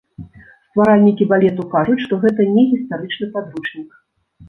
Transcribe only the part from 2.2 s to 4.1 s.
гэта не гістарычны падручнік.